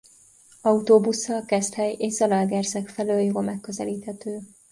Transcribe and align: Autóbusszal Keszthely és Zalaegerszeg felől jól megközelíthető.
Autóbusszal 0.61 1.45
Keszthely 1.45 1.95
és 1.99 2.13
Zalaegerszeg 2.13 2.87
felől 2.89 3.19
jól 3.19 3.41
megközelíthető. 3.43 4.39